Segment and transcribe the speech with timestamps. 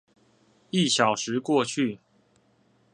[0.71, 1.99] 一小時過去